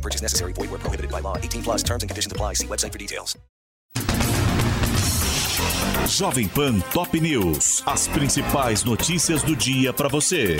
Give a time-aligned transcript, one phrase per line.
[0.00, 0.52] Purchase necessary.
[0.54, 1.36] Void where prohibited by law.
[1.36, 2.54] 18 plus terms and conditions apply.
[2.54, 3.36] See website for details.
[6.06, 7.82] Jovem Pan Top News.
[7.86, 10.56] As principais notícias do dia para você.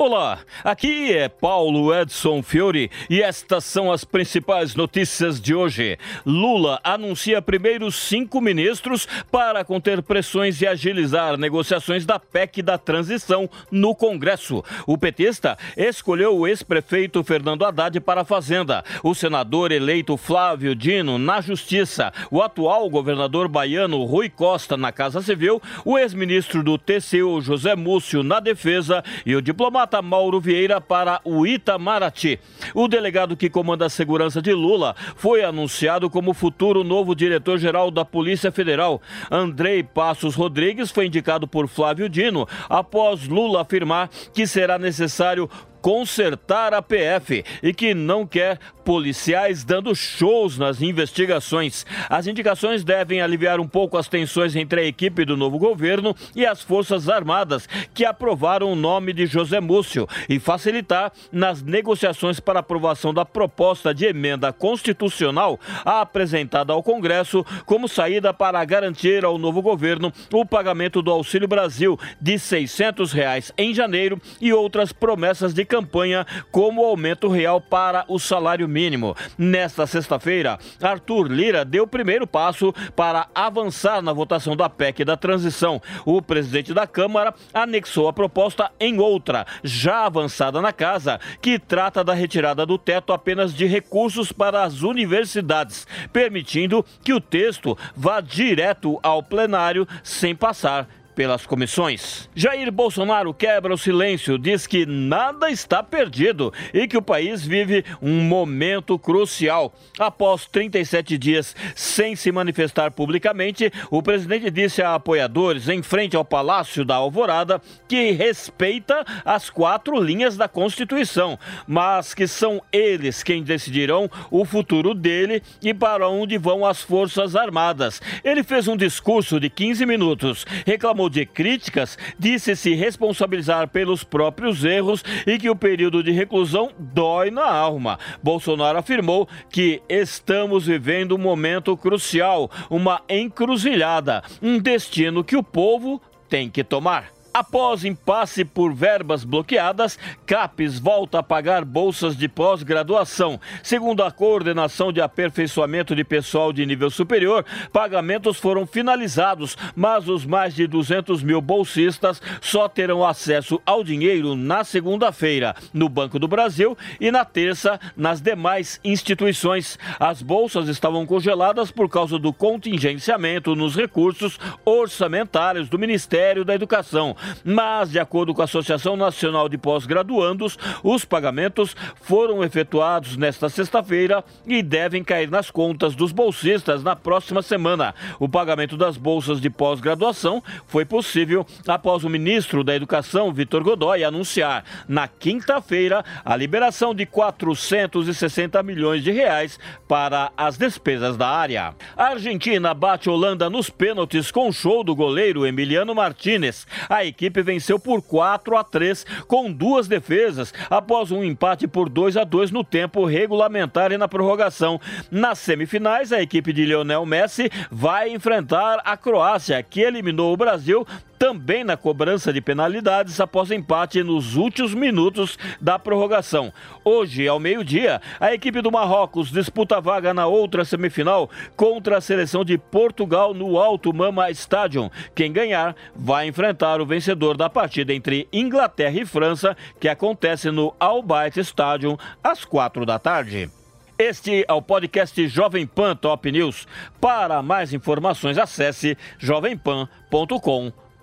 [0.00, 5.98] Olá, aqui é Paulo Edson Fiore e estas são as principais notícias de hoje.
[6.24, 13.50] Lula anuncia primeiros cinco ministros para conter pressões e agilizar negociações da PEC da transição
[13.72, 14.62] no Congresso.
[14.86, 21.18] O petista escolheu o ex-prefeito Fernando Haddad para a Fazenda, o senador eleito Flávio Dino
[21.18, 27.40] na Justiça, o atual governador baiano Rui Costa na Casa Civil, o ex-ministro do TCU
[27.40, 32.38] José Múcio na Defesa e o diplomata Mauro Vieira para o Itamaraty.
[32.74, 38.04] O delegado que comanda a segurança de Lula foi anunciado como futuro novo diretor-geral da
[38.04, 39.00] Polícia Federal.
[39.30, 45.48] Andrei Passos Rodrigues foi indicado por Flávio Dino após Lula afirmar que será necessário
[45.80, 51.84] consertar a PF e que não quer policiais dando shows nas investigações.
[52.08, 56.46] As indicações devem aliviar um pouco as tensões entre a equipe do novo governo e
[56.46, 62.60] as Forças Armadas, que aprovaram o nome de José Múcio, e facilitar nas negociações para
[62.60, 69.60] aprovação da proposta de emenda constitucional apresentada ao Congresso como saída para garantir ao novo
[69.60, 75.64] governo o pagamento do Auxílio Brasil de 600 reais em janeiro e outras promessas de
[75.68, 79.14] campanha, como aumento real para o salário mínimo.
[79.36, 85.16] Nesta sexta-feira, Arthur Lira deu o primeiro passo para avançar na votação da PEC da
[85.16, 85.80] transição.
[86.04, 92.02] O presidente da Câmara anexou a proposta em outra, já avançada na casa, que trata
[92.02, 98.20] da retirada do teto apenas de recursos para as universidades, permitindo que o texto vá
[98.20, 100.88] direto ao plenário sem passar
[101.18, 102.30] pelas comissões.
[102.32, 107.84] Jair Bolsonaro quebra o silêncio, diz que nada está perdido e que o país vive
[108.00, 109.74] um momento crucial.
[109.98, 116.24] Após 37 dias sem se manifestar publicamente, o presidente disse a apoiadores em frente ao
[116.24, 121.36] Palácio da Alvorada que respeita as quatro linhas da Constituição,
[121.66, 127.34] mas que são eles quem decidirão o futuro dele e para onde vão as Forças
[127.34, 128.00] Armadas.
[128.22, 134.64] Ele fez um discurso de 15 minutos, reclamou de críticas, disse se responsabilizar pelos próprios
[134.64, 137.98] erros e que o período de reclusão dói na alma.
[138.22, 146.00] Bolsonaro afirmou que estamos vivendo um momento crucial, uma encruzilhada, um destino que o povo
[146.28, 147.17] tem que tomar.
[147.38, 153.38] Após impasse por verbas bloqueadas, CAPES volta a pagar bolsas de pós-graduação.
[153.62, 160.26] Segundo a Coordenação de Aperfeiçoamento de Pessoal de Nível Superior, pagamentos foram finalizados, mas os
[160.26, 166.26] mais de 200 mil bolsistas só terão acesso ao dinheiro na segunda-feira, no Banco do
[166.26, 169.78] Brasil, e na terça, nas demais instituições.
[170.00, 177.14] As bolsas estavam congeladas por causa do contingenciamento nos recursos orçamentários do Ministério da Educação
[177.44, 184.24] mas, de acordo com a Associação Nacional de Pós-Graduandos, os pagamentos foram efetuados nesta sexta-feira
[184.46, 187.94] e devem cair nas contas dos bolsistas na próxima semana.
[188.18, 194.04] O pagamento das bolsas de pós-graduação foi possível após o ministro da Educação, Vitor Godoy,
[194.04, 201.74] anunciar na quinta-feira a liberação de 460 milhões de reais para as despesas da área.
[201.96, 206.66] A Argentina bate Holanda nos pênaltis com o show do goleiro Emiliano Martinez.
[206.88, 212.16] A equipe venceu por 4 a 3 com duas defesas após um empate por 2
[212.16, 214.80] a 2 no tempo regulamentar e na prorrogação.
[215.10, 220.86] Nas semifinais, a equipe de Lionel Messi vai enfrentar a Croácia, que eliminou o Brasil
[221.28, 226.50] também na cobrança de penalidades após empate nos últimos minutos da prorrogação.
[226.82, 232.00] Hoje, ao meio-dia, a equipe do Marrocos disputa a vaga na outra semifinal contra a
[232.00, 234.88] seleção de Portugal no Alto Mama Stadium.
[235.14, 240.74] Quem ganhar vai enfrentar o vencedor da partida entre Inglaterra e França, que acontece no
[240.80, 243.50] Al Bayt Stadium às quatro da tarde.
[243.98, 246.66] Este é o podcast Jovem Pan Top News.
[246.98, 250.87] Para mais informações, acesse jovempan.com.br.